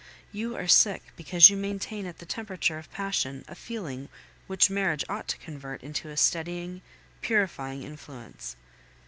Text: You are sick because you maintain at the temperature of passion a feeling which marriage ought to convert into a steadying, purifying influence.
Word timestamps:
You 0.31 0.55
are 0.57 0.67
sick 0.67 1.03
because 1.15 1.51
you 1.51 1.55
maintain 1.57 2.07
at 2.07 2.17
the 2.17 2.25
temperature 2.25 2.79
of 2.79 2.91
passion 2.91 3.45
a 3.47 3.53
feeling 3.53 4.09
which 4.47 4.67
marriage 4.67 5.05
ought 5.07 5.27
to 5.27 5.37
convert 5.37 5.83
into 5.83 6.09
a 6.09 6.17
steadying, 6.17 6.81
purifying 7.21 7.83
influence. 7.83 8.55